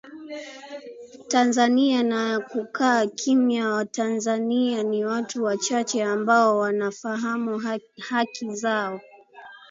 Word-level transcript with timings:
tanzania 1.27 2.03
na 2.03 2.29
ya 2.29 2.39
kukaa 2.39 3.05
kimya 3.07 3.69
watanzania 3.69 4.83
ni 4.83 5.05
watu 5.05 5.43
wachache 5.43 6.03
ambao 6.03 6.57
wanafahamu 6.57 7.59
haki 8.09 8.55
zao 8.55 9.01